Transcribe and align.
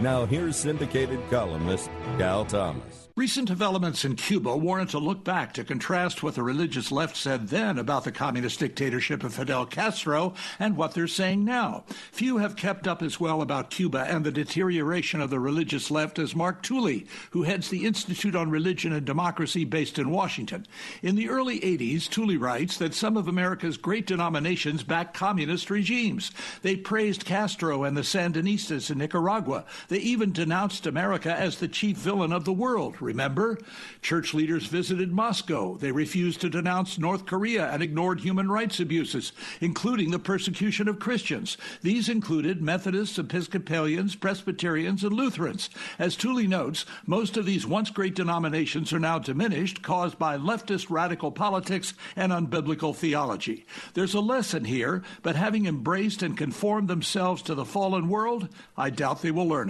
Now, 0.00 0.24
here's 0.24 0.56
syndicated 0.56 1.20
columnist 1.28 1.90
Cal 2.16 2.46
Thomas. 2.46 3.10
Recent 3.16 3.48
developments 3.48 4.02
in 4.06 4.16
Cuba 4.16 4.56
warrant 4.56 4.94
a 4.94 4.98
look 4.98 5.24
back 5.24 5.52
to 5.52 5.62
contrast 5.62 6.22
what 6.22 6.36
the 6.36 6.42
religious 6.42 6.90
left 6.90 7.18
said 7.18 7.48
then 7.48 7.76
about 7.76 8.04
the 8.04 8.12
communist 8.12 8.60
dictatorship 8.60 9.22
of 9.22 9.34
Fidel 9.34 9.66
Castro 9.66 10.32
and 10.58 10.74
what 10.74 10.94
they're 10.94 11.06
saying 11.06 11.44
now. 11.44 11.84
Few 12.12 12.38
have 12.38 12.56
kept 12.56 12.88
up 12.88 13.02
as 13.02 13.20
well 13.20 13.42
about 13.42 13.68
Cuba 13.68 14.06
and 14.08 14.24
the 14.24 14.32
deterioration 14.32 15.20
of 15.20 15.28
the 15.28 15.38
religious 15.38 15.90
left 15.90 16.18
as 16.18 16.34
Mark 16.34 16.62
Tooley, 16.62 17.06
who 17.32 17.42
heads 17.42 17.68
the 17.68 17.84
Institute 17.84 18.34
on 18.34 18.48
Religion 18.48 18.92
and 18.94 19.04
Democracy 19.04 19.66
based 19.66 19.98
in 19.98 20.10
Washington. 20.10 20.66
In 21.02 21.14
the 21.14 21.28
early 21.28 21.60
80s, 21.60 22.08
Tooley 22.08 22.38
writes 22.38 22.78
that 22.78 22.94
some 22.94 23.18
of 23.18 23.28
America's 23.28 23.76
great 23.76 24.06
denominations 24.06 24.82
backed 24.82 25.12
communist 25.12 25.68
regimes. 25.68 26.30
They 26.62 26.76
praised 26.76 27.26
Castro 27.26 27.84
and 27.84 27.96
the 27.96 28.00
Sandinistas 28.00 28.90
in 28.90 28.96
Nicaragua. 28.96 29.66
They 29.90 29.98
even 29.98 30.30
denounced 30.30 30.86
America 30.86 31.34
as 31.34 31.58
the 31.58 31.66
chief 31.66 31.96
villain 31.96 32.32
of 32.32 32.44
the 32.44 32.52
world. 32.52 33.02
Remember? 33.02 33.58
Church 34.00 34.32
leaders 34.32 34.66
visited 34.66 35.10
Moscow. 35.10 35.76
They 35.78 35.90
refused 35.90 36.40
to 36.42 36.48
denounce 36.48 36.96
North 36.96 37.26
Korea 37.26 37.68
and 37.68 37.82
ignored 37.82 38.20
human 38.20 38.52
rights 38.52 38.78
abuses, 38.78 39.32
including 39.60 40.12
the 40.12 40.20
persecution 40.20 40.86
of 40.86 41.00
Christians. 41.00 41.56
These 41.82 42.08
included 42.08 42.62
Methodists, 42.62 43.18
Episcopalians, 43.18 44.14
Presbyterians, 44.14 45.02
and 45.02 45.12
Lutherans. 45.12 45.70
As 45.98 46.14
Tooley 46.14 46.46
notes, 46.46 46.86
most 47.04 47.36
of 47.36 47.44
these 47.44 47.66
once 47.66 47.90
great 47.90 48.14
denominations 48.14 48.92
are 48.92 49.00
now 49.00 49.18
diminished, 49.18 49.82
caused 49.82 50.20
by 50.20 50.38
leftist 50.38 50.88
radical 50.88 51.32
politics 51.32 51.94
and 52.14 52.30
unbiblical 52.30 52.94
theology. 52.94 53.66
There's 53.94 54.14
a 54.14 54.20
lesson 54.20 54.66
here, 54.66 55.02
but 55.22 55.34
having 55.34 55.66
embraced 55.66 56.22
and 56.22 56.38
conformed 56.38 56.86
themselves 56.86 57.42
to 57.42 57.56
the 57.56 57.64
fallen 57.64 58.08
world, 58.08 58.48
I 58.76 58.90
doubt 58.90 59.22
they 59.22 59.32
will 59.32 59.48
learn 59.48 59.69